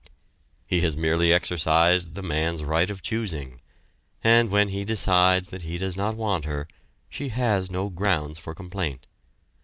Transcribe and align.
He 0.65 0.81
has 0.81 0.97
merely 0.97 1.31
exercised 1.31 2.15
the 2.15 2.23
man's 2.23 2.63
right 2.63 2.89
of 2.89 3.03
choosing, 3.03 3.61
and 4.23 4.49
when 4.49 4.69
he 4.69 4.83
decides 4.83 5.49
that 5.49 5.61
he 5.61 5.77
does 5.77 5.95
not 5.95 6.15
want 6.15 6.45
her, 6.45 6.67
she 7.07 7.29
has 7.29 7.69
no 7.69 7.87
grounds 7.91 8.39
for 8.39 8.55
complaint. 8.55 9.05